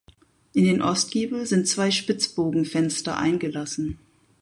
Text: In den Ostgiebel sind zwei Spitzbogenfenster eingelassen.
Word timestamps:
In 0.53 0.63
den 0.65 0.81
Ostgiebel 0.81 1.45
sind 1.45 1.67
zwei 1.67 1.91
Spitzbogenfenster 1.91 3.17
eingelassen. 3.19 3.99